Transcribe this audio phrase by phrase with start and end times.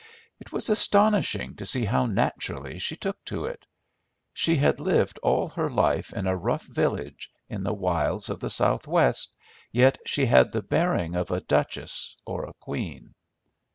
[0.39, 3.67] It was astonishing to see how naturally she took to it.
[4.33, 8.49] She had lived all her life in a rough village in the wilds of the
[8.49, 9.35] South West,
[9.71, 13.13] yet she had the bearing of a duchess or a queen.